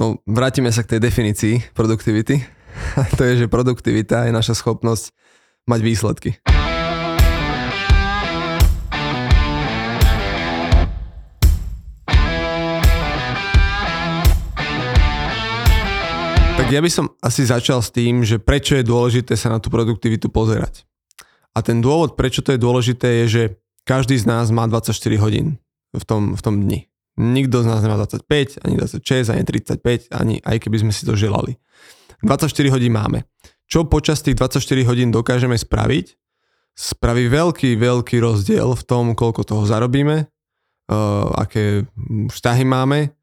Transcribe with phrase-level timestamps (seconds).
[0.00, 2.40] No, vrátime sa k tej definícii produktivity.
[3.20, 5.12] to je, že produktivita je naša schopnosť
[5.68, 6.30] mať výsledky.
[16.56, 19.68] Tak ja by som asi začal s tým, že prečo je dôležité sa na tú
[19.68, 20.88] produktivitu pozerať.
[21.52, 23.42] A ten dôvod, prečo to je dôležité, je, že
[23.84, 25.60] každý z nás má 24 hodín
[25.92, 26.89] v tom, v tom dni.
[27.18, 31.18] Nikto z nás nemá 25, ani 26, ani 35, ani aj keby sme si to
[31.18, 31.58] želali.
[32.22, 33.26] 24 hodín máme.
[33.70, 36.18] Čo počas tých 24 hodín dokážeme spraviť,
[36.74, 41.86] spraví veľký, veľký rozdiel v tom, koľko toho zarobíme, uh, aké
[42.30, 43.14] vzťahy máme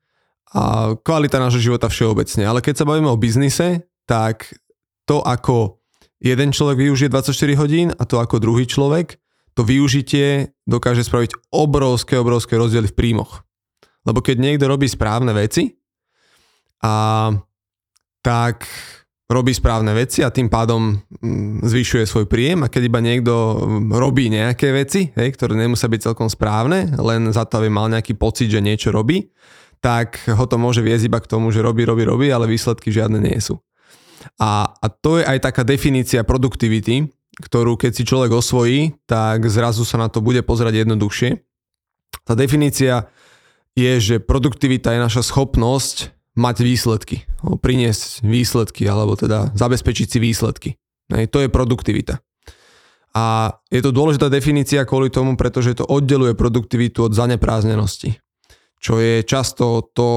[0.55, 2.47] a kvalita nášho života všeobecne.
[2.47, 4.47] Ale keď sa bavíme o biznise, tak
[5.03, 5.83] to, ako
[6.23, 9.19] jeden človek využije 24 hodín a to ako druhý človek,
[9.57, 13.46] to využitie dokáže spraviť obrovské, obrovské rozdiely v príjmoch.
[14.07, 15.75] Lebo keď niekto robí správne veci,
[16.79, 17.27] a
[18.23, 18.63] tak
[19.27, 23.59] robí správne veci a tým pádom mm, zvyšuje svoj príjem a keď iba niekto
[23.91, 28.15] robí nejaké veci, hej, ktoré nemusia byť celkom správne, len za to, aby mal nejaký
[28.15, 29.27] pocit, že niečo robí,
[29.83, 33.19] tak ho to môže viesť iba k tomu, že robí, robí, robí, ale výsledky žiadne
[33.19, 33.59] nie sú.
[34.39, 37.11] A, a to je aj taká definícia produktivity,
[37.43, 41.29] ktorú keď si človek osvojí, tak zrazu sa na to bude pozerať jednoduchšie.
[42.25, 43.11] Tá definícia
[43.77, 47.17] je, že produktivita je naša schopnosť mať výsledky,
[47.61, 50.69] priniesť výsledky, alebo teda zabezpečiť si výsledky.
[51.13, 52.17] To je produktivita.
[53.17, 58.17] A je to dôležitá definícia kvôli tomu, pretože to oddeluje produktivitu od zanepráznenosti
[58.77, 60.09] čo je často to,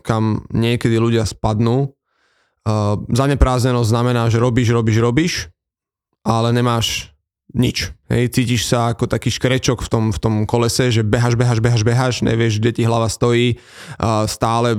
[0.00, 1.92] kam niekedy ľudia spadnú.
[2.66, 5.34] Uh, zaneprázdnenosť znamená, že robíš, robíš, robíš,
[6.26, 7.14] ale nemáš
[7.54, 7.94] nič.
[8.10, 11.82] Hej, cítiš sa ako taký škrečok v tom, v tom kolese, že behaš, behaš, behaš,
[11.86, 13.58] behaš, nevieš, kde ti hlava stojí,
[14.26, 14.74] stále,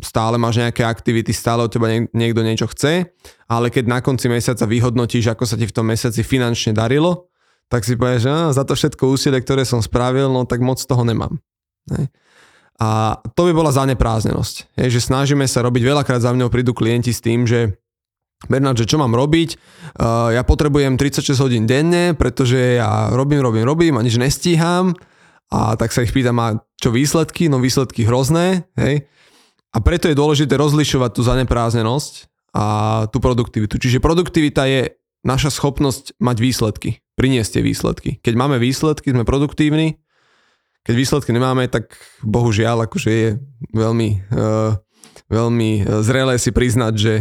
[0.00, 3.08] stále máš nejaké aktivity, stále od teba niekto niečo chce,
[3.48, 7.28] ale keď na konci mesiaca vyhodnotíš, ako sa ti v tom mesiaci finančne darilo,
[7.70, 11.04] tak si povieš, že za to všetko úsilie, ktoré som spravil, no tak moc toho
[11.06, 11.38] nemám.
[11.94, 12.10] Hej.
[12.80, 14.72] A to by bola zaneprázdnenosť.
[14.72, 17.76] Je, že snažíme sa robiť, veľakrát za mňou prídu klienti s tým, že
[18.48, 19.60] Bernard, že čo mám robiť?
[20.00, 24.96] Uh, ja potrebujem 36 hodín denne, pretože ja robím, robím, robím a nič nestíham.
[25.50, 27.52] A tak sa ich pýtam, a čo výsledky?
[27.52, 28.64] No výsledky hrozné.
[28.80, 29.04] Hej?
[29.74, 32.66] A preto je dôležité rozlišovať tú zaneprázdnenosť a
[33.12, 33.76] tú produktivitu.
[33.76, 38.10] Čiže produktivita je naša schopnosť mať výsledky, priniesť tie výsledky.
[38.24, 40.00] Keď máme výsledky, sme produktívni,
[40.80, 41.92] keď výsledky nemáme, tak
[42.24, 43.28] bohužiaľ akože je
[43.76, 44.80] veľmi, uh,
[45.28, 45.70] veľmi
[46.00, 47.14] zrelé si priznať, že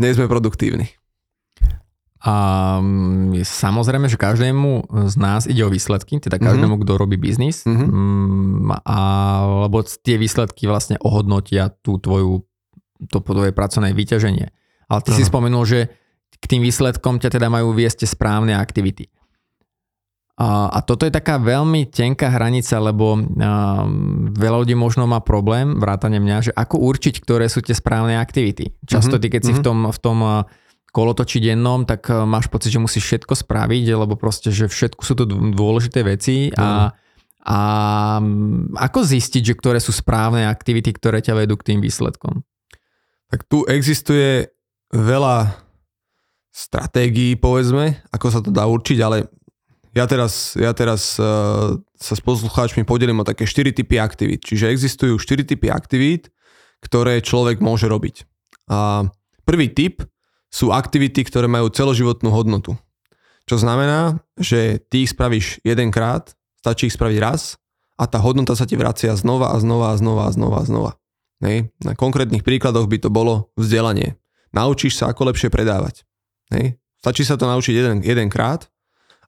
[0.00, 0.90] nie sme produktívni.
[2.24, 2.34] A
[2.80, 6.88] mm, samozrejme, že každému z nás ide o výsledky, teda každému, mm-hmm.
[6.88, 8.72] kto robí biznis, mm-hmm.
[8.80, 9.00] a,
[9.68, 12.40] lebo tie výsledky vlastne ohodnotia tú tvoju,
[13.12, 14.48] to tvoje pracovné vyťaženie.
[14.88, 15.18] Ale ty Aha.
[15.20, 15.92] si spomenul, že
[16.40, 19.12] k tým výsledkom ťa teda majú viesť správne aktivity.
[20.34, 23.22] A, a toto je taká veľmi tenká hranica, lebo a,
[24.34, 28.74] veľa ľudí možno má problém, vrátane mňa, že ako určiť, ktoré sú tie správne aktivity.
[28.82, 29.54] Často mhm, ty, keď mm-hmm.
[29.54, 29.66] si v mhm.
[29.66, 30.18] tom, v tom
[30.94, 35.26] kolotočí dennom, tak máš pocit, že musíš všetko spraviť, lebo proste, že všetko sú to
[35.50, 36.94] dôležité veci a,
[37.42, 37.58] a
[38.78, 42.46] ako zistiť, že ktoré sú správne aktivity, ktoré ťa vedú k tým výsledkom?
[43.26, 44.54] Tak tu existuje
[44.94, 45.58] veľa
[46.54, 49.26] stratégií, povedzme, ako sa to dá určiť, ale
[49.94, 54.42] ja teraz, ja teraz uh, sa s poslucháčmi podelím o také 4 typy aktivít.
[54.42, 56.34] Čiže existujú 4 typy aktivít,
[56.82, 58.26] ktoré človek môže robiť.
[58.68, 59.06] A
[59.46, 60.02] prvý typ
[60.50, 62.74] sú aktivity, ktoré majú celoživotnú hodnotu.
[63.46, 67.60] Čo znamená, že ty ich spravíš jedenkrát, stačí ich spraviť raz
[67.94, 70.92] a tá hodnota sa ti vracia znova a znova a znova a znova a znova.
[71.44, 71.70] Hej.
[71.84, 74.18] Na konkrétnych príkladoch by to bolo vzdelanie.
[74.50, 76.02] Naučíš sa, ako lepšie predávať.
[76.50, 76.80] Hej.
[76.98, 78.72] Stačí sa to naučiť jeden, jedenkrát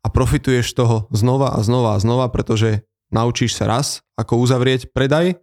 [0.06, 5.42] a profituješ toho znova a znova a znova, pretože naučíš sa raz, ako uzavrieť predaj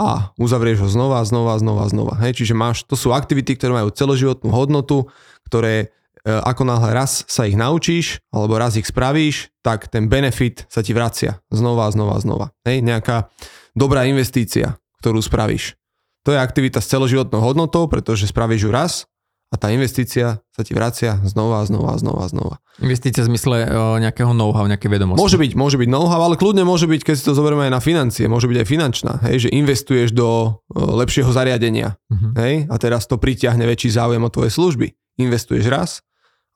[0.00, 2.14] a uzavrieš ho znova a znova a znova a znova.
[2.24, 5.12] Hej, čiže máš, to sú aktivity, ktoré majú celoživotnú hodnotu,
[5.44, 5.86] ktoré e,
[6.24, 10.96] ako náhle raz sa ich naučíš alebo raz ich spravíš, tak ten benefit sa ti
[10.96, 12.46] vracia znova a znova a znova.
[12.64, 13.28] Hej, nejaká
[13.76, 15.76] dobrá investícia, ktorú spravíš.
[16.24, 19.04] To je aktivita s celoživotnou hodnotou, pretože spravíš ju raz
[19.52, 22.54] a tá investícia sa ti vracia znova znova a znova a znova.
[22.80, 25.20] Investícia v zmysle o, nejakého know-how, nejaké vedomosti.
[25.20, 27.84] Môže byť, môže byť know-how, ale kľudne môže byť, keď si to zoberieme aj na
[27.84, 32.32] financie, môže byť aj finančná, hej, že investuješ do o, lepšieho zariadenia, uh-huh.
[32.40, 34.96] hej, a teraz to pritiahne väčší záujem o tvoje služby.
[35.20, 36.00] Investuješ raz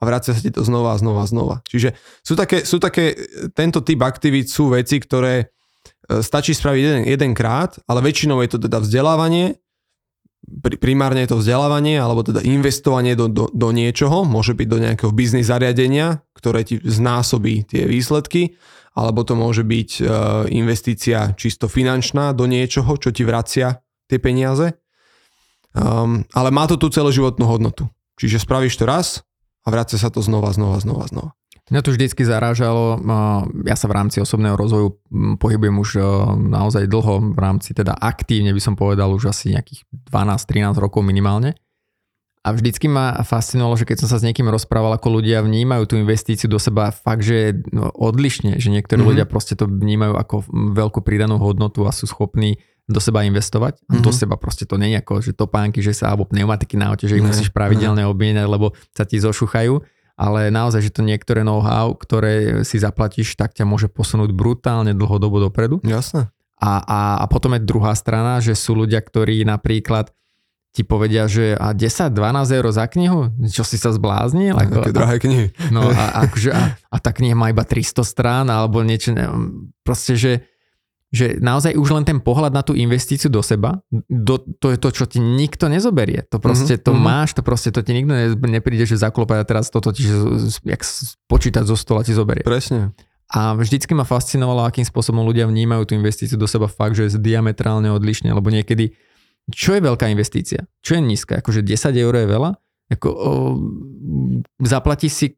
[0.00, 1.56] a vracia sa ti to znova znova a znova.
[1.68, 1.92] Čiže
[2.24, 3.16] sú také, sú také
[3.52, 5.44] tento typ aktivít sú veci, ktoré e,
[6.20, 9.60] stačí spraviť jeden, jedenkrát, ale väčšinou je to teda vzdelávanie,
[10.78, 15.12] primárne je to vzdelávanie, alebo teda investovanie do, do, do niečoho, môže byť do nejakého
[15.12, 18.54] biznis zariadenia, ktoré ti znásobí tie výsledky,
[18.96, 20.06] alebo to môže byť uh,
[20.48, 24.78] investícia čisto finančná do niečoho, čo ti vracia tie peniaze.
[25.76, 27.92] Um, ale má to tú celoživotnú hodnotu.
[28.16, 29.20] Čiže spravíš to raz
[29.66, 31.30] a vracia sa to znova, znova, znova, znova.
[31.66, 33.02] Mňa to vždycky zarážalo,
[33.66, 35.02] ja sa v rámci osobného rozvoju
[35.42, 35.90] pohybujem už
[36.46, 41.58] naozaj dlho, v rámci teda aktívne by som povedal už asi nejakých 12-13 rokov minimálne.
[42.46, 45.94] A vždycky ma fascinovalo, že keď som sa s niekým rozprával, ako ľudia vnímajú tú
[45.98, 49.10] investíciu do seba fakt, že no, odlišne, že niektorí mm-hmm.
[49.18, 53.82] ľudia proste to vnímajú ako veľkú pridanú hodnotu a sú schopní do seba investovať.
[53.82, 53.98] Mm-hmm.
[54.06, 57.10] do seba proste to nie je ako, že topánky, že sa, alebo pneumatiky na aute,
[57.10, 59.82] že ich ne, musíš pravidelne obmieniať, lebo sa ti zošuchajú
[60.16, 65.38] ale naozaj, že to niektoré know-how, ktoré si zaplatíš, tak ťa môže posunúť brutálne dlhodobo
[65.44, 65.78] dopredu.
[65.84, 66.32] Jasné.
[66.56, 70.08] A, a, a potom je druhá strana, že sú ľudia, ktorí napríklad
[70.72, 72.16] ti povedia, že a 10-12
[72.52, 73.32] eur za knihu?
[73.48, 74.56] Čo si sa zbláznil?
[74.56, 75.46] Ako, Také drahé knihy.
[75.72, 79.16] No a, akože, a, a tá kniha má iba 300 strán alebo niečo,
[79.80, 80.32] proste, že
[81.14, 83.78] že naozaj už len ten pohľad na tú investíciu do seba,
[84.10, 86.26] do, to je to, čo ti nikto nezoberie.
[86.34, 86.86] To proste, mm-hmm.
[86.86, 87.02] to mhm.
[87.02, 90.06] máš, to proste, to ti nikto ne, nepríde, že zaklopať a teraz toto ti,
[90.66, 90.82] jak
[91.30, 92.42] počítať zo stola ti zoberie.
[92.42, 92.90] Presne.
[93.26, 97.18] A vždycky ma fascinovalo, akým spôsobom ľudia vnímajú tú investíciu do seba fakt, že je
[97.18, 98.94] diametrálne odlišne, lebo niekedy,
[99.50, 100.70] čo je veľká investícia?
[100.78, 101.42] Čo je nízka?
[101.42, 102.50] Akože 10 eur je veľa?
[102.86, 103.30] Ako, o,
[104.62, 105.34] zaplatí si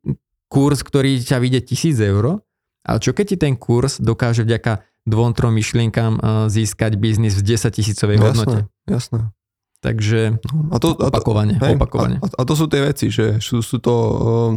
[0.53, 2.45] kurz, ktorý ťa vyjde 1000 eur,
[2.85, 6.21] ale čo keď ti ten kurz dokáže vďaka dvom, trom myšlienkám
[6.53, 8.69] získať biznis v 10 tisícovej hodnote.
[8.89, 9.33] Jasné.
[9.79, 10.43] Takže
[10.75, 12.17] a to, opakovane, a to, hej, opakovane.
[12.19, 13.95] A, a to sú tie veci, že sú, sú to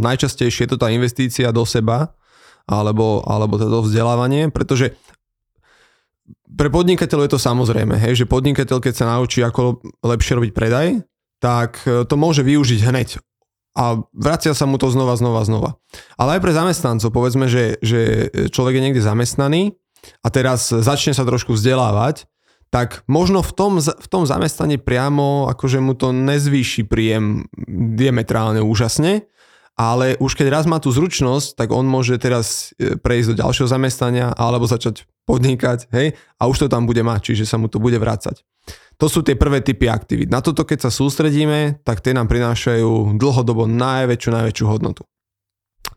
[0.01, 2.17] najčastejšie je to tá investícia do seba,
[2.65, 4.97] alebo, alebo to vzdelávanie, pretože
[6.49, 10.87] pre podnikateľov je to samozrejme, hej, že podnikateľ, keď sa naučí, ako lepšie robiť predaj,
[11.37, 13.21] tak e, to môže využiť hneď
[13.71, 15.79] a vracia sa mu to znova, znova, znova.
[16.19, 19.79] Ale aj pre zamestnancov, povedzme, že, že človek je niekde zamestnaný
[20.21, 22.25] a teraz začne sa trošku vzdelávať,
[22.71, 29.27] tak možno v tom, v tom zamestnaní priamo akože mu to nezvýši príjem diametrálne úžasne,
[29.75, 33.67] ale už keď raz má tú zručnosť, tak on môže teraz e, prejsť do ďalšieho
[33.67, 37.77] zamestnania alebo začať podnikať, hej, a už to tam bude mať, čiže sa mu to
[37.79, 38.41] bude vrácať.
[39.01, 40.29] To sú tie prvé typy aktivít.
[40.29, 45.03] Na toto, keď sa sústredíme, tak tie nám prinášajú dlhodobo najväčšiu, najväčšiu hodnotu.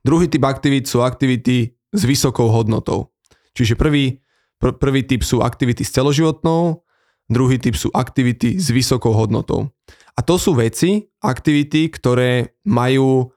[0.01, 3.14] Druhý typ aktivít sú aktivity s vysokou hodnotou.
[3.55, 4.21] Čiže prvý,
[4.59, 6.85] pr- prvý typ sú aktivity s celoživotnou,
[7.31, 9.73] druhý typ sú aktivity s vysokou hodnotou.
[10.15, 13.31] A to sú veci, aktivity, ktoré majú,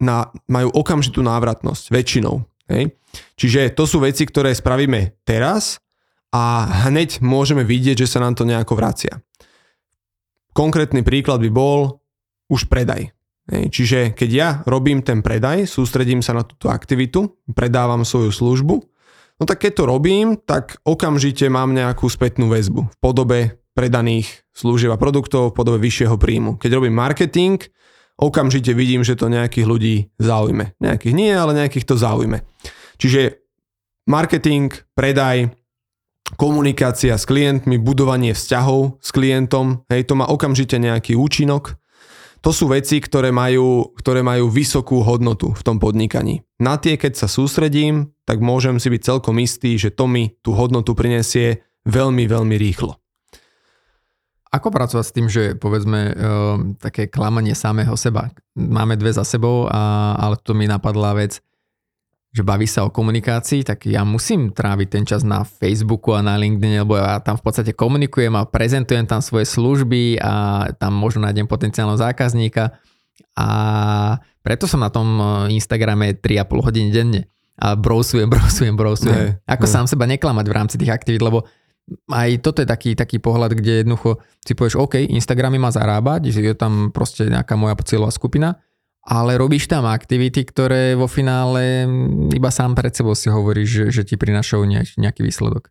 [0.00, 2.44] na, majú okamžitú návratnosť, väčšinou.
[2.68, 2.96] Hej?
[3.38, 5.80] Čiže to sú veci, ktoré spravíme teraz
[6.34, 9.22] a hneď môžeme vidieť, že sa nám to nejako vracia.
[10.54, 12.02] Konkrétny príklad by bol
[12.50, 13.10] už predaj.
[13.44, 18.80] Hej, čiže keď ja robím ten predaj, sústredím sa na túto aktivitu, predávam svoju službu,
[19.42, 23.38] No tak keď to robím, tak okamžite mám nejakú spätnú väzbu v podobe
[23.74, 26.62] predaných služieb a produktov, v podobe vyššieho príjmu.
[26.62, 27.58] Keď robím marketing,
[28.14, 30.78] okamžite vidím, že to nejakých ľudí zaujme.
[30.78, 32.46] Nejakých nie, ale nejakých to zaujme.
[33.02, 33.42] Čiže
[34.06, 35.50] marketing, predaj,
[36.38, 41.76] komunikácia s klientmi, budovanie vzťahov s klientom, hej, to má okamžite nejaký účinok
[42.44, 46.44] to sú veci, ktoré majú, ktoré majú vysokú hodnotu v tom podnikaní.
[46.60, 50.52] Na tie, keď sa sústredím, tak môžem si byť celkom istý, že to mi tú
[50.52, 53.00] hodnotu prinesie veľmi, veľmi rýchlo.
[54.52, 56.12] Ako pracovať s tým, že povedzme e,
[56.78, 58.30] také klamanie samého seba?
[58.54, 61.42] Máme dve za sebou, a, ale to mi napadla vec,
[62.34, 66.34] že baví sa o komunikácii, tak ja musím tráviť ten čas na Facebooku a na
[66.34, 71.22] LinkedIn, lebo ja tam v podstate komunikujem a prezentujem tam svoje služby a tam možno
[71.30, 72.74] nájdem potenciálneho zákazníka
[73.38, 73.48] a
[74.42, 77.22] preto som na tom eh, Instagrame 3,5 hodiny denne
[77.54, 79.38] a brousujem, brousujem, brousujem.
[79.38, 79.70] Ne, Ako ne.
[79.70, 81.46] sám seba neklamať v rámci tých aktivít, lebo
[82.10, 86.40] aj toto je taký, taký pohľad, kde jednoducho si povieš, OK, Instagram má zarábať, že
[86.40, 88.56] je tam proste nejaká moja cieľová skupina,
[89.04, 91.84] ale robíš tam aktivity, ktoré vo finále
[92.32, 94.64] iba sám pred sebou si hovoríš, že, že ti prinášajú
[94.96, 95.68] nejaký výsledok.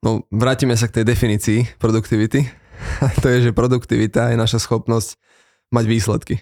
[0.00, 2.48] No, vrátime sa k tej definícii produktivity.
[3.22, 5.20] to je, že produktivita je naša schopnosť
[5.68, 6.36] mať výsledky.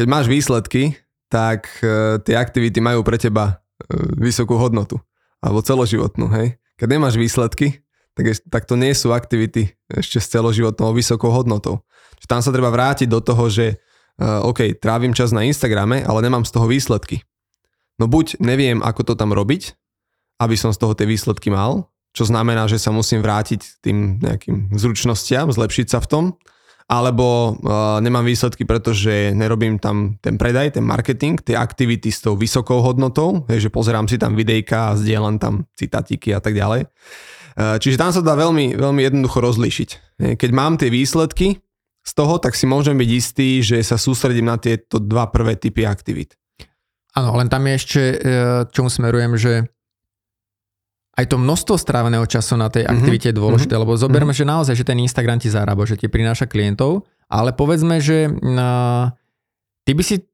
[0.00, 0.96] Keď máš výsledky,
[1.28, 4.96] tak e, tie aktivity majú pre teba e, vysokú hodnotu.
[5.44, 6.56] Alebo celoživotnú, hej.
[6.80, 7.84] Keď nemáš výsledky,
[8.16, 11.84] tak, je, tak to nie sú aktivity ešte s celoživotnou vysokou hodnotou.
[12.20, 13.76] Čiže tam sa treba vrátiť do toho, že
[14.20, 17.24] uh, OK, trávim čas na Instagrame, ale nemám z toho výsledky.
[18.00, 19.76] No buď neviem, ako to tam robiť,
[20.42, 24.76] aby som z toho tie výsledky mal, čo znamená, že sa musím vrátiť tým nejakým
[24.76, 26.24] zručnostiam, zlepšiť sa v tom,
[26.90, 32.36] alebo uh, nemám výsledky, pretože nerobím tam ten predaj, ten marketing, tie aktivity s tou
[32.36, 36.90] vysokou hodnotou, hej, že pozerám si tam videjka a zdieľam tam citátiky a tak ďalej.
[37.56, 39.90] Uh, čiže tam sa dá veľmi, veľmi jednoducho rozlíšiť.
[40.36, 41.64] Keď mám tie výsledky
[42.02, 45.86] z toho, tak si môžem byť istý, že sa sústredím na tieto dva prvé typy
[45.86, 46.34] aktivít.
[47.14, 48.16] Áno, len tam je ešte, e,
[48.74, 49.52] čomu smerujem, že
[51.12, 53.36] aj to množstvo stráveného času na tej mhm, aktivite mm-hmm.
[53.36, 53.84] je dôležité, mm-hmm.
[53.84, 54.48] lebo zoberme, mm-hmm.
[54.48, 59.12] že naozaj, že ten Instagram ti zarába, že ti prináša klientov, ale povedzme, že uh,
[59.84, 60.24] ty by si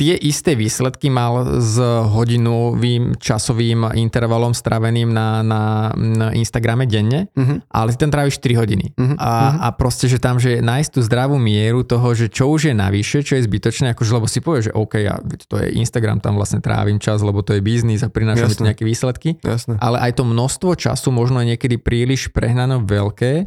[0.00, 7.60] tie isté výsledky mal s hodinovým časovým intervalom straveným na, na, na Instagrame denne, uh-huh.
[7.68, 8.86] ale ty tam tráviš 4 hodiny.
[8.96, 9.16] Uh-huh.
[9.20, 12.74] A, a proste, že tam, že nájsť tú zdravú mieru toho, že čo už je
[12.74, 16.40] navyše, čo je zbytočné, akože lebo si povie, že OK, ja, to je Instagram, tam
[16.40, 19.36] vlastne trávim čas, lebo to je biznis a prináša mi to nejaké výsledky.
[19.44, 19.76] Jasne.
[19.76, 23.46] Ale aj to množstvo času možno je niekedy príliš prehnano veľké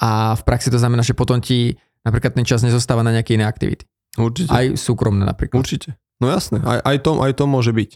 [0.00, 3.46] a v praxi to znamená, že potom ti napríklad ten čas nezostáva na nejaké iné
[3.46, 3.86] aktivity.
[4.18, 4.50] Určite.
[4.52, 5.64] Aj súkromné napríklad.
[5.64, 5.96] Určite.
[6.20, 7.90] No jasné, aj, aj, to, aj to môže byť.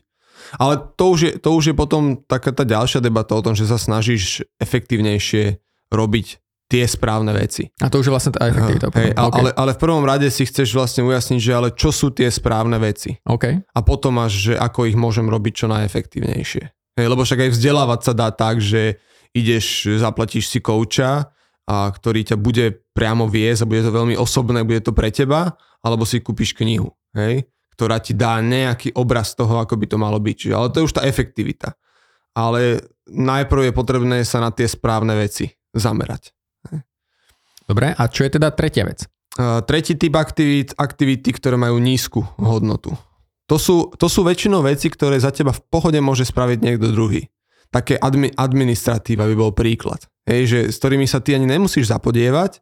[0.60, 3.64] Ale to už, je, to už je potom taká tá ďalšia debata o tom, že
[3.64, 5.58] sa snažíš efektívnejšie
[5.88, 6.26] robiť
[6.66, 7.70] tie správne veci.
[7.78, 8.90] A to už je vlastne tá efektivita.
[8.90, 9.22] Hey, okay.
[9.22, 12.76] ale, ale v prvom rade si chceš vlastne ujasniť, že ale čo sú tie správne
[12.82, 13.14] veci.
[13.22, 13.62] Okay.
[13.62, 16.64] A potom máš, že ako ich môžem robiť čo najefektívnejšie.
[16.98, 18.98] Hey, lebo však aj vzdelávať sa dá tak, že
[19.30, 21.30] ideš, zaplatíš si kouča,
[21.66, 25.58] a ktorý ťa bude priamo viesť a bude to veľmi osobné, bude to pre teba,
[25.86, 27.46] alebo si kúpiš knihu, hej,
[27.78, 30.34] ktorá ti dá nejaký obraz toho, ako by to malo byť.
[30.34, 31.78] Čiže, ale to je už tá efektivita.
[32.34, 36.34] Ale najprv je potrebné sa na tie správne veci zamerať.
[37.66, 39.06] Dobre, a čo je teda tretia vec?
[39.36, 42.94] Uh, tretí typ aktivít, aktivity, ktoré majú nízku hodnotu.
[43.46, 47.30] To sú, to sú väčšinou veci, ktoré za teba v pohode môže spraviť niekto druhý.
[47.70, 52.60] Také admi, administratíva by bol príklad hej, že, s ktorými sa ty ani nemusíš zapodievať,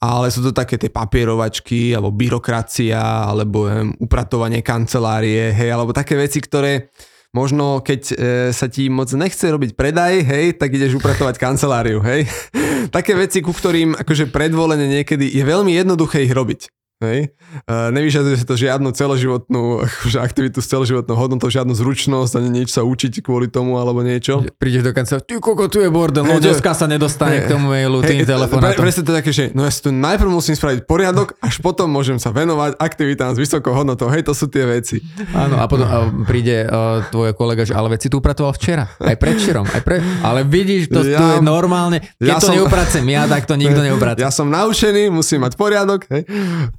[0.00, 3.00] ale sú to také tie papierovačky, alebo byrokracia,
[3.32, 6.92] alebo neviem, upratovanie kancelárie, hej, alebo také veci, ktoré
[7.36, 8.14] možno keď e,
[8.56, 12.24] sa ti moc nechce robiť predaj, hej, tak ideš upratovať kanceláriu, hej.
[12.96, 16.75] také veci, ku ktorým akože predvolenie niekedy je veľmi jednoduché ich robiť.
[16.96, 17.36] Hej.
[17.68, 22.80] Uh, nevyžaduje sa to žiadnu celoživotnú akože aktivitu s celoživotnou hodnotou, žiadnu zručnosť, ani niečo
[22.80, 24.40] sa učiť kvôli tomu alebo niečo.
[24.56, 27.68] Prídeš do kancelárie, ty koko, tu je bordel, no dneska sa nedostane hey, k tomu
[27.76, 28.80] mailu, tým hey, telefonátom.
[28.80, 31.92] Pre, presne to také, že no ja si tu najprv musím spraviť poriadok, až potom
[31.92, 34.08] môžem sa venovať aktivitám s vysokou hodnotou.
[34.08, 35.04] Hej, to sú tie veci.
[35.36, 39.20] Áno, a potom a príde uh, tvoj kolega, že ale veci tu upratoval včera, aj
[39.20, 40.00] predvčerom, aj pre...
[40.24, 42.00] Ale vidíš, to ja, tu je normálne.
[42.16, 44.24] Keď ja to som, neupracem ja, tak to nikto neupracem.
[44.24, 46.08] Ja som naučený, musím mať poriadok.
[46.08, 46.24] Hej.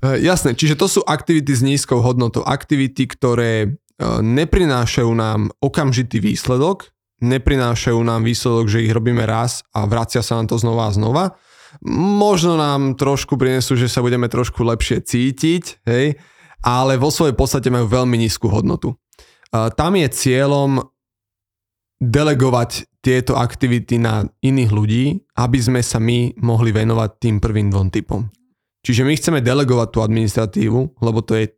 [0.07, 2.45] Eh, jasné, čiže to sú aktivity s nízkou hodnotou.
[2.47, 3.71] Aktivity, ktoré eh,
[4.23, 10.47] neprinášajú nám okamžitý výsledok, neprinášajú nám výsledok, že ich robíme raz a vracia sa nám
[10.47, 11.25] to znova a znova.
[11.91, 16.15] Možno nám trošku prinesú, že sa budeme trošku lepšie cítiť, hej,
[16.63, 18.95] ale vo svojej podstate majú veľmi nízku hodnotu.
[19.51, 20.87] Eh, tam je cieľom
[21.97, 27.89] delegovať tieto aktivity na iných ľudí, aby sme sa my mohli venovať tým prvým dvom
[27.89, 28.29] typom.
[28.87, 31.51] Čiže my chceme delegovať tú administratívu, lebo to, je,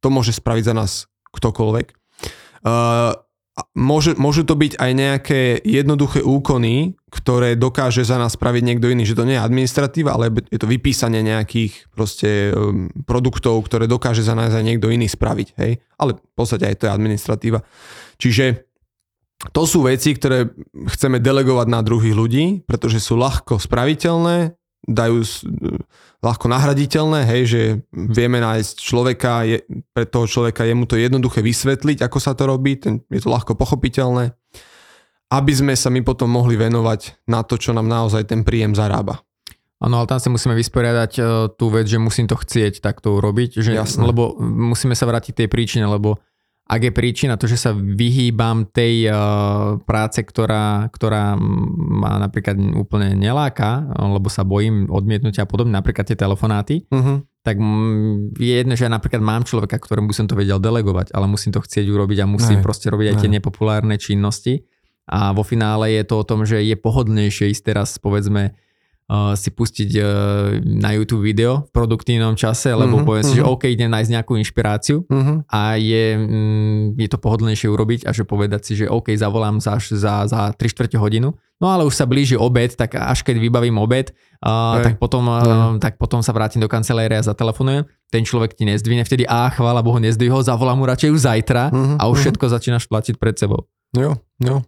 [0.00, 0.92] to môže spraviť za nás
[1.36, 1.92] ktokoľvek.
[2.64, 3.12] Uh,
[3.76, 9.04] môže, môžu to byť aj nejaké jednoduché úkony, ktoré dokáže za nás spraviť niekto iný,
[9.04, 14.24] že to nie je administratíva, ale je to vypísanie nejakých proste um, produktov, ktoré dokáže
[14.24, 15.84] za nás aj niekto iný spraviť, hej?
[16.00, 17.60] Ale v podstate aj to je administratíva.
[18.16, 18.72] Čiže
[19.52, 20.48] to sú veci, ktoré
[20.96, 25.20] chceme delegovať na druhých ľudí, pretože sú ľahko spraviteľné, dajú
[26.20, 29.58] ľahko nahraditeľné, hej, že vieme nájsť človeka, je,
[29.92, 33.28] pre toho človeka je mu to jednoduché vysvetliť, ako sa to robí, ten, je to
[33.32, 34.32] ľahko pochopiteľné,
[35.32, 39.20] aby sme sa my potom mohli venovať na to, čo nám naozaj ten príjem zarába.
[39.80, 43.64] Áno, ale tam sa musíme vysporiadať uh, tú vec, že musím to chcieť takto urobiť,
[43.64, 46.20] že, lebo musíme sa vrátiť tej príčine, lebo
[46.70, 53.18] ak je príčina to, že sa vyhýbam tej uh, práce, ktorá, ktorá ma napríklad úplne
[53.18, 57.26] neláka, lebo sa bojím odmietnutia a podobne, napríklad tie telefonáty, uh-huh.
[57.42, 57.58] tak
[58.38, 61.50] je jedno, že ja napríklad mám človeka, ktorému by som to vedel delegovať, ale musím
[61.50, 64.62] to chcieť urobiť a musím aj, proste robiť aj aj tie nepopulárne činnosti.
[65.10, 68.54] A vo finále je to o tom, že je pohodlnejšie ísť teraz povedzme
[69.10, 70.04] uh, si pustiť uh,
[70.62, 73.34] na YouTube video v produktívnom čase, lebo uh-huh, poviem uh-huh.
[73.34, 73.50] si, že mhm.
[73.50, 75.42] OK, idem nájsť nejakú inšpiráciu uh-huh.
[75.50, 79.82] a je, mm, je to pohodlnejšie urobiť a že povedať si, že OK, zavolám za,
[79.82, 83.82] za, za 3 čtvrte hodinu, no ale už sa blíži obed, tak až keď vybavím
[83.82, 84.14] obed,
[84.46, 87.90] uh, tak, potom, uh, tak potom sa vrátim do kancelárie a zatelefonujem.
[88.14, 91.98] Ten človek ti nezdvine, vtedy a chvála Bohu nezdvihol, zavolám mu radšej už zajtra uh-huh,
[91.98, 92.22] a už uh-huh.
[92.30, 93.66] všetko začínaš platiť pred sebou.
[93.90, 94.62] Jo, jo.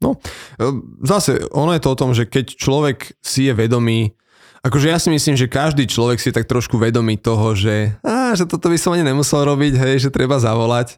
[0.00, 0.16] No,
[0.56, 0.64] e,
[1.04, 4.16] zase, ono je to o tom, že keď človek si je vedomý,
[4.64, 8.32] akože ja si myslím, že každý človek si je tak trošku vedomý toho, že, á,
[8.32, 10.96] že toto by som ani nemusel robiť, hej, že treba zavolať.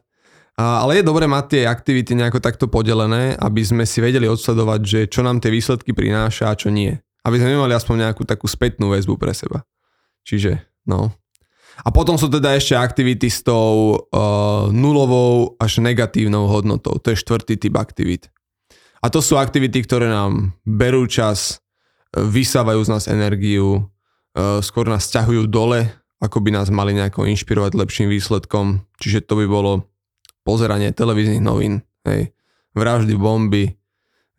[0.53, 4.81] A, ale je dobre mať tie aktivity nejako takto podelené, aby sme si vedeli odsledovať,
[4.85, 6.93] že čo nám tie výsledky prináša a čo nie.
[7.25, 9.65] Aby sme nemali aspoň nejakú takú spätnú väzbu pre seba.
[10.27, 11.11] Čiže, no.
[11.81, 17.01] A potom sú teda ešte aktivity s tou uh, nulovou až negatívnou hodnotou.
[17.01, 18.29] To je štvrtý typ aktivít.
[19.03, 21.59] A to sú aktivity, ktoré nám berú čas,
[22.15, 23.83] vysávajú z nás energiu,
[24.39, 25.91] uh, skôr nás ťahujú dole,
[26.23, 28.87] ako by nás mali nejako inšpirovať lepším výsledkom.
[29.03, 29.91] Čiže to by bolo
[30.47, 32.31] pozeranie televíznych novín, hej,
[32.71, 33.75] vraždy, bomby,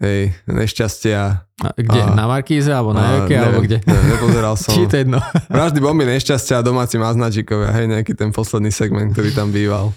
[0.01, 1.45] hej, nešťastia.
[1.61, 2.01] A kde?
[2.01, 3.85] A, na Markíze alebo na Joke, alebo kde?
[3.85, 4.73] Ne, nepozeral som.
[4.77, 5.21] Či to jedno.
[5.53, 9.93] Vraždy, bomby, nešťastia a domáci maznačikovia, hej, nejaký ten posledný segment, ktorý tam býval.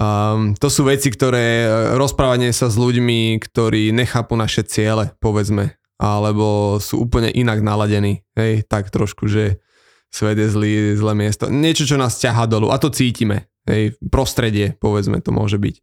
[0.00, 1.68] Um, to sú veci, ktoré,
[2.00, 8.64] rozprávanie sa s ľuďmi, ktorí nechápu naše ciele, povedzme, alebo sú úplne inak naladení, hej,
[8.66, 9.60] tak trošku, že
[10.08, 11.52] svet je zlý, zlé miesto.
[11.52, 15.76] Niečo, čo nás ťaha dolu a to cítime, hej, prostredie, povedzme, to môže byť.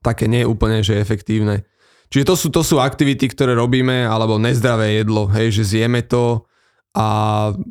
[0.00, 1.66] Také nie úplne, že efektívne.
[2.14, 6.46] Čiže to sú, to sú aktivity, ktoré robíme, alebo nezdravé jedlo, hej, že zjeme to
[6.94, 7.06] a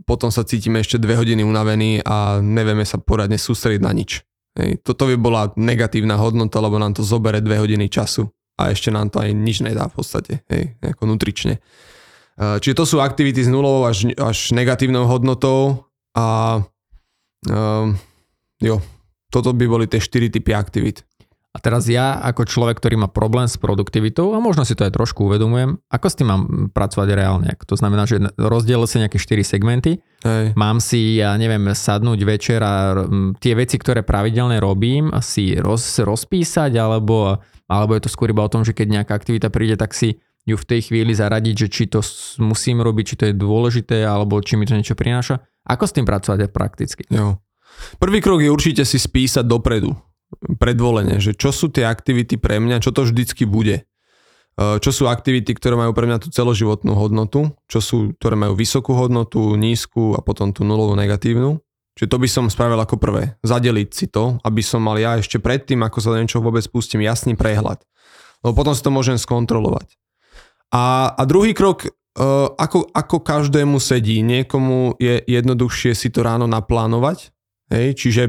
[0.03, 4.20] potom sa cítime ešte dve hodiny unavení a nevieme sa poradne sústrediť na nič.
[4.53, 8.29] Hej, toto by bola negatívna hodnota, lebo nám to zobere dve hodiny času
[8.62, 11.57] a ešte nám to aj nič nedá v podstate, hej, ako nutrične.
[11.57, 16.62] E, čiže to sú aktivity s nulovou až, až negatívnou hodnotou a
[17.50, 17.98] um,
[18.62, 18.77] jo,
[19.33, 21.01] toto by boli tie 4 typy aktivít.
[21.53, 24.98] A teraz ja ako človek, ktorý má problém s produktivitou, a možno si to aj
[24.98, 26.41] trošku uvedomujem, ako s tým mám
[26.74, 27.53] pracovať reálne?
[27.69, 30.57] To znamená, že rozdielil si nejaké 4 segmenty, Hej.
[30.57, 33.05] mám si, ja neviem, sadnúť večer a
[33.38, 37.38] tie veci, ktoré pravidelne robím, si roz, rozpísať, alebo,
[37.69, 40.17] alebo je to skôr iba o tom, že keď nejaká aktivita príde, tak si
[40.50, 42.01] ju v tej chvíli zaradiť, že či to
[42.41, 45.45] musím robiť, či to je dôležité, alebo či mi to niečo prináša.
[45.69, 47.05] Ako s tým pracovať prakticky?
[47.13, 47.38] Jo.
[48.01, 49.94] Prvý krok je určite si spísať dopredu
[50.57, 53.83] predvolenie, že čo sú tie aktivity pre mňa, čo to vždycky bude.
[53.83, 58.53] E, čo sú aktivity, ktoré majú pre mňa tú celoživotnú hodnotu, čo sú, ktoré majú
[58.53, 61.57] vysokú hodnotu, nízku a potom tú nulovú negatívnu.
[61.93, 63.37] Čiže to by som spravil ako prvé.
[63.46, 67.05] Zadeliť si to, aby som mal ja ešte predtým, ako sa do niečoho vôbec pustím,
[67.05, 67.85] jasný prehľad.
[68.41, 69.93] Lebo potom si to môžem skontrolovať.
[70.74, 76.50] A, a druhý krok, uh, ako, ako každému sedí, niekomu je jednoduchšie si to ráno
[76.50, 77.29] naplánovať.
[77.69, 77.93] Hej?
[77.93, 78.24] Čiže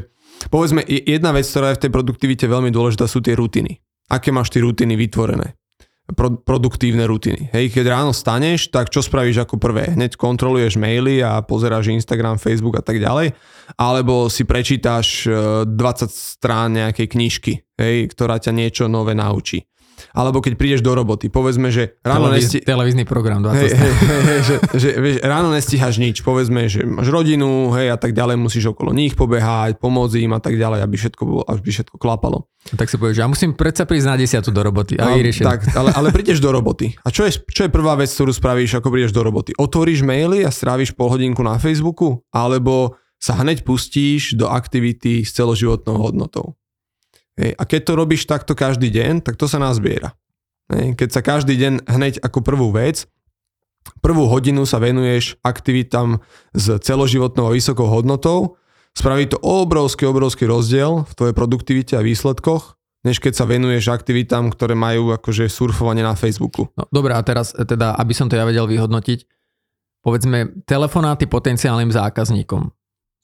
[0.48, 3.80] Povedzme, jedna vec, ktorá je v tej produktivite veľmi dôležitá, sú tie rutiny.
[4.10, 5.56] Aké máš tie rutiny vytvorené?
[6.04, 7.48] Pro, produktívne rutiny.
[7.56, 9.96] Hej, keď ráno staneš, tak čo spravíš ako prvé?
[9.96, 13.32] Hneď kontroluješ maily a pozeráš Instagram, Facebook a tak ďalej?
[13.80, 19.64] Alebo si prečítaš 20 e, strán nejakej knižky, hej, ktorá ťa niečo nové naučí
[20.14, 22.58] alebo keď prídeš do roboty, povedzme, že ráno Televíz, nesti...
[22.62, 23.92] Televízny program 20 hej, hej,
[24.24, 28.38] hej, že, že vieš, ráno nestíhaš nič, povedzme, že máš rodinu, hej, a tak ďalej,
[28.38, 32.46] musíš okolo nich pobehať, pomôcť im a tak ďalej, aby všetko, bolo, aby všetko klapalo.
[32.64, 34.96] Tak si povieš, že ja musím predsa prísť na desiatu do roboty.
[34.96, 36.96] A, a tak, ale, ale prídeš do roboty.
[37.04, 39.52] A čo je, čo je prvá vec, ktorú spravíš, ako prídeš do roboty?
[39.60, 42.24] Otvoríš maily a stráviš pol hodinku na Facebooku?
[42.32, 46.56] Alebo sa hneď pustíš do aktivity s celoživotnou hodnotou?
[47.34, 50.14] A keď to robíš takto každý deň, tak to sa nazbiera.
[50.70, 53.10] Keď sa každý deň hneď ako prvú vec,
[54.00, 56.22] prvú hodinu sa venuješ aktivitám
[56.54, 58.56] s celoživotnou a vysokou hodnotou,
[58.94, 64.48] spraví to obrovský, obrovský rozdiel v tvojej produktivite a výsledkoch, než keď sa venuješ aktivitám,
[64.48, 66.72] ktoré majú akože surfovanie na Facebooku.
[66.72, 69.28] No, dobre, a teraz teda, aby som to ja vedel vyhodnotiť,
[70.00, 72.72] povedzme telefonáty potenciálnym zákazníkom,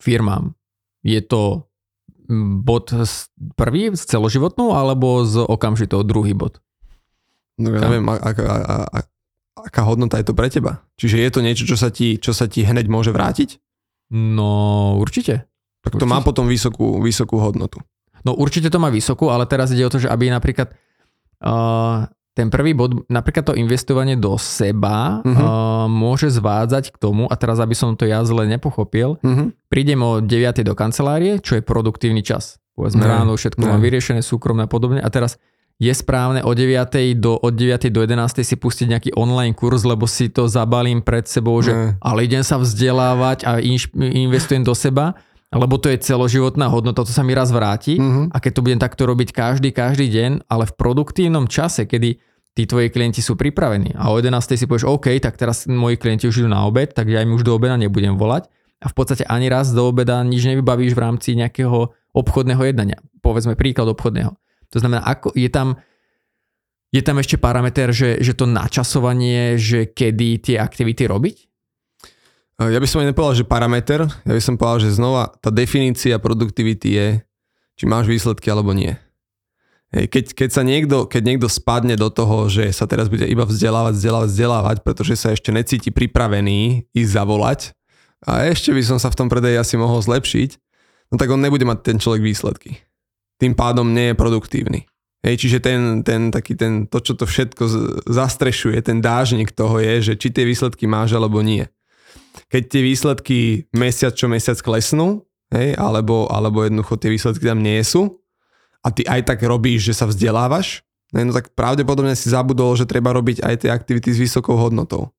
[0.02, 0.52] firmám.
[1.00, 1.69] Je to
[2.62, 2.94] bod
[3.58, 6.62] prvý s celoživotnou alebo z okamžitou druhý bod?
[7.60, 8.86] No ja neviem, aká,
[9.58, 10.86] aká hodnota je to pre teba?
[10.96, 13.60] Čiže je to niečo, čo sa ti, čo sa ti hneď môže vrátiť?
[14.14, 15.50] No určite.
[15.84, 16.12] Tak to určite.
[16.12, 17.82] má potom vysokú, vysokú hodnotu.
[18.24, 20.72] No určite to má vysokú, ale teraz ide o to, že aby napríklad
[21.40, 22.04] uh,
[22.40, 25.28] ten prvý bod, napríklad to investovanie do seba uh-huh.
[25.28, 29.52] uh, môže zvádzať k tomu, a teraz aby som to ja zle nepochopil, uh-huh.
[29.68, 30.64] prídem o 9.
[30.64, 32.56] do kancelárie, čo je produktívny čas.
[32.72, 33.76] Povedzme ne, ráno všetko ne.
[33.76, 35.04] mám vyriešené, súkromné a podobne.
[35.04, 35.36] A teraz
[35.76, 37.20] je správne od 9.
[37.20, 37.92] do, od 9.
[37.92, 38.40] do 11.
[38.40, 42.00] si pustiť nejaký online kurz, lebo si to zabalím pred sebou, že ne.
[42.00, 45.12] ale idem sa vzdelávať a inš, investujem do seba
[45.50, 48.30] lebo to je celoživotná hodnota, to sa mi raz vráti uh-huh.
[48.30, 52.22] a keď to budem takto robiť každý, každý deň, ale v produktívnom čase, kedy
[52.54, 54.58] tí tvoji klienti sú pripravení a o 11.
[54.58, 57.46] si povieš, OK, tak teraz moji klienti už idú na obed, tak ja im už
[57.46, 58.50] do obeda nebudem volať
[58.82, 62.98] a v podstate ani raz do obeda nič nevybavíš v rámci nejakého obchodného jednania.
[63.22, 64.34] Povedzme príklad obchodného.
[64.74, 65.78] To znamená, ako je tam
[66.90, 71.36] Je tam ešte parameter, že, že to načasovanie, že kedy tie aktivity robiť?
[72.58, 76.18] Ja by som aj nepovedal, že parameter, ja by som povedal, že znova tá definícia
[76.18, 77.08] produktivity je,
[77.78, 78.98] či máš výsledky alebo nie.
[79.90, 83.98] Keď, keď sa niekto, keď niekto spadne do toho, že sa teraz bude iba vzdelávať,
[83.98, 87.74] vzdelávať, vzdelávať, pretože sa ešte necíti pripravený ísť zavolať
[88.22, 90.50] a ešte by som sa v tom predaji asi mohol zlepšiť,
[91.10, 92.78] no tak on nebude mať ten človek výsledky.
[93.42, 94.86] Tým pádom nie je produktívny.
[95.26, 97.64] Hej, čiže ten, ten taký ten, to, čo to všetko
[98.06, 101.66] zastrešuje, ten dážnik toho je, že či tie výsledky máš alebo nie.
[102.48, 103.38] Keď tie výsledky
[103.74, 108.19] mesiac čo mesiac klesnú, hej, alebo, alebo jednoducho tie výsledky tam nie sú,
[108.80, 113.12] a ty aj tak robíš, že sa vzdelávaš, no tak pravdepodobne si zabudol, že treba
[113.12, 115.12] robiť aj tie aktivity s vysokou hodnotou.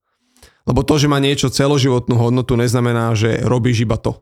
[0.65, 4.21] Lebo to, že má niečo celoživotnú hodnotu, neznamená, že robíš iba to.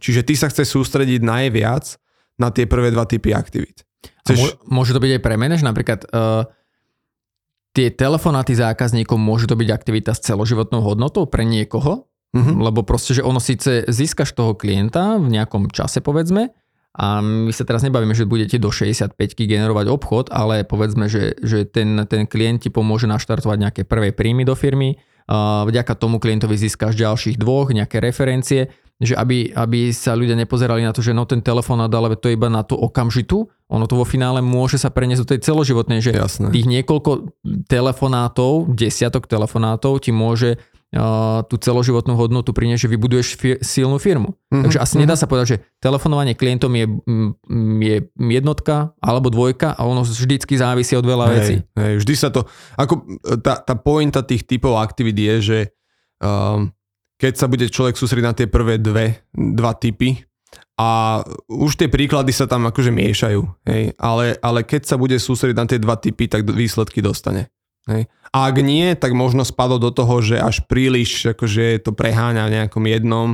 [0.00, 2.00] Čiže ty sa chceš sústrediť najviac
[2.40, 3.84] na tie prvé dva typy aktivít.
[4.24, 4.60] Chceš...
[4.68, 5.60] môže to byť aj premenež?
[5.64, 6.48] Napríklad uh,
[7.76, 12.08] tie telefonáty zákazníkom môže to byť aktivita s celoživotnou hodnotou pre niekoho?
[12.28, 12.54] Uh-huh.
[12.60, 16.52] Lebo proste, že ono síce získaš toho klienta v nejakom čase povedzme,
[16.98, 21.62] a my sa teraz nebavíme, že budete do 65 generovať obchod, ale povedzme, že, že
[21.62, 24.98] ten, ten klient ti pomôže naštartovať nejaké prvé príjmy do firmy,
[25.30, 30.90] vďaka tomu klientovi získaš ďalších dvoch, nejaké referencie, že aby, aby sa ľudia nepozerali na
[30.90, 34.08] to, že no ten telefón ale to je iba na tú okamžitú, ono to vo
[34.08, 36.50] finále môže sa preniesť do tej celoživotnej, že Jasné.
[36.50, 37.36] tých niekoľko
[37.70, 40.58] telefonátov, desiatok telefonátov ti môže
[41.48, 44.32] tú celoživotnú hodnotu priniesť, že vybuduješ fi- silnú firmu.
[44.32, 44.64] Mm-hmm.
[44.64, 45.02] Takže asi mm-hmm.
[45.04, 46.86] nedá sa povedať, že telefonovanie klientom je,
[47.84, 51.54] je jednotka alebo dvojka a ono vždycky závisí od veľa hej, vecí.
[51.76, 52.48] Hej, vždy sa to,
[52.80, 53.04] ako
[53.44, 55.58] tá, tá pointa tých typov aktivít je, že
[56.24, 56.72] um,
[57.20, 60.24] keď sa bude človek sústrediť na tie prvé dve, dva typy,
[60.78, 61.20] a
[61.50, 65.66] už tie príklady sa tam akože miešajú, hej, ale, ale keď sa bude sústrediť na
[65.66, 67.50] tie dva typy, tak výsledky dostane.
[67.88, 68.06] Hej.
[68.32, 72.54] A ak nie, tak možno spadlo do toho, že až príliš akože to preháňa v
[72.60, 73.28] nejakom jednom,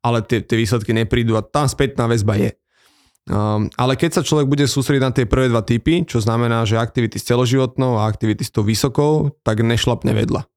[0.00, 2.50] ale tie, tie výsledky neprídu a tam spätná väzba je.
[3.28, 6.80] Um, ale keď sa človek bude sústrediť na tie prvé dva typy, čo znamená, že
[6.80, 10.48] aktivity s celoživotnou a aktivity s tou vysokou, tak nešlapne vedľa.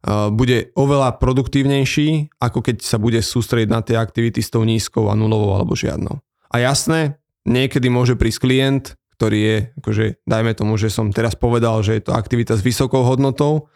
[0.00, 5.08] Uh, bude oveľa produktívnejší, ako keď sa bude sústrediť na tie aktivity s tou nízkou
[5.08, 6.20] a nulovou alebo žiadnou.
[6.52, 7.16] A jasné,
[7.48, 12.08] niekedy môže prísť klient, ktorý je, akože dajme tomu, že som teraz povedal, že je
[12.08, 13.68] to aktivita s vysokou hodnotou,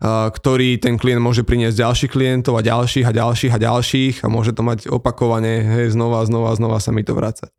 [0.00, 4.56] ktorý ten klient môže priniesť ďalších klientov a ďalších a ďalších a ďalších a môže
[4.56, 7.52] to mať opakovane, hej, znova a znova a znova sa mi to vrácať.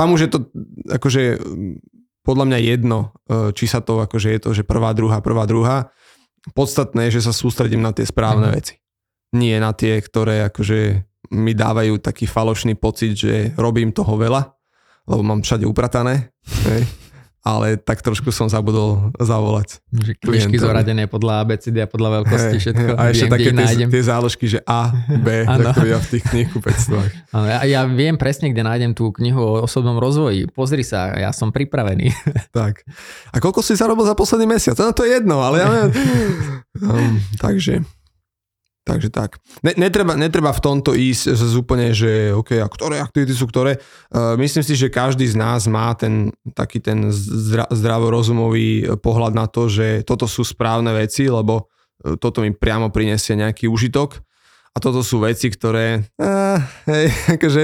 [0.00, 0.38] Tam už je to
[0.88, 1.22] akože
[2.24, 5.92] podľa mňa jedno, e, či sa to akože je to, že prvá, druhá, prvá, druhá.
[6.52, 8.54] Podstatné je, že sa sústredím na tie správne mm.
[8.56, 8.74] veci.
[9.32, 14.57] Nie na tie, ktoré akože mi dávajú taký falošný pocit, že robím toho veľa
[15.08, 16.28] lebo mám všade upratané,
[16.68, 16.84] hej,
[17.48, 19.80] ale tak trošku som zabudol zavolať.
[19.88, 22.90] Že knižky zoradené podľa ABCD a podľa veľkosti hey, všetko.
[22.92, 27.10] A ešte viem, také tie, tie záložky, že A, B, tak ja v tých knihkupectvách.
[27.32, 30.44] Ja, ja viem presne, kde nájdem tú knihu o osobnom rozvoji.
[30.52, 32.12] Pozri sa, ja som pripravený.
[32.48, 32.82] Tak.
[33.30, 34.74] A koľko si zarobil za posledný mesiac?
[34.80, 35.92] No to je jedno, ale ja neviem.
[36.78, 37.82] Um, takže
[38.88, 39.36] Takže tak.
[39.60, 43.76] Ne, netreba, netreba v tomto ísť z úplne, že OK, a ktoré aktivity sú ktoré.
[44.08, 49.44] Uh, myslím si, že každý z nás má ten taký ten zdra, zdravorozumový pohľad na
[49.44, 54.24] to, že toto sú správne veci, lebo uh, toto mi priamo prinesie nejaký užitok.
[54.72, 57.62] A toto sú veci, ktoré uh, hej, akože,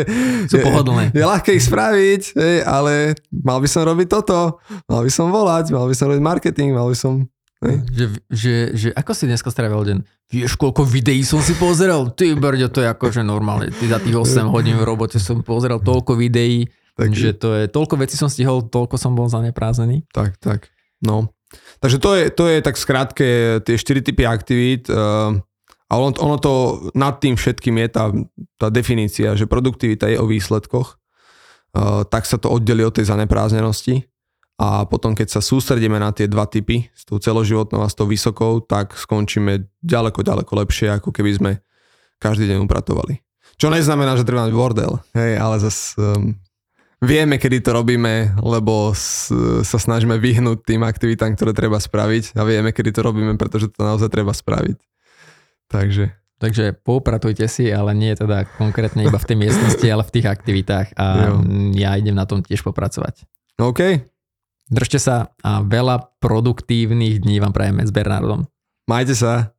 [0.50, 1.14] sú pohodlné.
[1.14, 4.58] Je, je ľahké ich spraviť, hej, ale mal by som robiť toto,
[4.90, 7.24] mal by som volať, mal by som robiť marketing, mal by som
[7.70, 9.98] že, že, že ako si dneska strávil deň?
[10.28, 12.12] Vieš, koľko videí som si pozeral?
[12.12, 13.72] Ty brďo, to je akože normálne.
[13.72, 17.64] Ty za tých 8 hodín v robote som pozeral toľko videí, tak, že to je,
[17.66, 20.06] toľko vecí som stihol, toľko som bol zaneprázdnený.
[20.14, 20.70] Tak, tak.
[21.02, 21.34] No.
[21.82, 23.26] Takže to je, to je tak skrátke
[23.62, 24.86] tie 4 typy aktivít.
[24.86, 25.38] Uh,
[25.90, 26.52] a ono, ono to
[26.94, 28.04] nad tým všetkým je tá,
[28.58, 30.98] tá definícia, že produktivita je o výsledkoch.
[31.74, 34.06] Uh, tak sa to oddeli od tej zaneprázdnenosti
[34.54, 38.06] a potom keď sa sústredíme na tie dva typy, s tou celoživotnou a s tou
[38.06, 41.50] vysokou, tak skončíme ďaleko, ďaleko lepšie, ako keby sme
[42.22, 43.18] každý deň upratovali.
[43.58, 46.38] Čo neznamená, že treba mať bordel, hej, ale zase um,
[47.02, 49.30] vieme, kedy to robíme, lebo s,
[49.66, 53.82] sa snažíme vyhnúť tým aktivitám, ktoré treba spraviť a vieme, kedy to robíme, pretože to
[53.82, 54.78] naozaj treba spraviť.
[55.70, 56.14] Takže...
[56.34, 60.98] Takže poupratujte si, ale nie teda konkrétne iba v tej miestnosti, ale v tých aktivitách
[60.98, 61.34] a jo.
[61.78, 63.22] ja idem na tom tiež popracovať.
[63.54, 63.80] OK,
[64.68, 68.48] Držte sa a veľa produktívnych dní vám prajeme s Bernardom.
[68.90, 69.53] Majte sa.